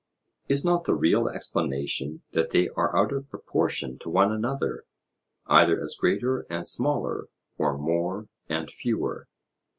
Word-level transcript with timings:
Is 0.47 0.65
not 0.65 0.85
the 0.85 0.95
real 0.95 1.27
explanation 1.27 2.23
that 2.31 2.49
they 2.49 2.69
are 2.69 2.97
out 2.97 3.11
of 3.11 3.29
proportion 3.29 3.99
to 3.99 4.09
one 4.09 4.31
another, 4.31 4.85
either 5.45 5.79
as 5.79 5.93
greater 5.95 6.39
and 6.49 6.65
smaller, 6.65 7.27
or 7.59 7.77
more 7.77 8.27
and 8.49 8.71
fewer? 8.71 9.27